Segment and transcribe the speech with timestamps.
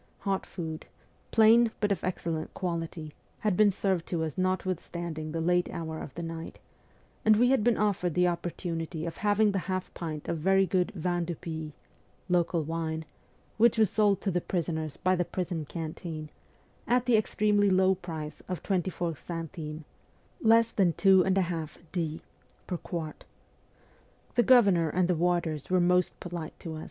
[0.21, 0.87] Hot food,
[1.29, 6.11] plain but of excellent quality, had been served to us notwithstanding the late hour of
[6.15, 6.57] the night,
[7.23, 10.89] and we had been offered the opportunity of having the half pint of very good
[10.95, 11.71] vin du pays
[12.29, 13.05] (local wine)
[13.57, 16.31] which was sold to the prisoners by the prison canteen,
[16.87, 19.83] at the extremely low price of 24 centimes
[20.41, 22.21] (less than 2^d.)
[22.65, 23.23] per quart.
[24.33, 26.79] The governor and the warders were most polite to us.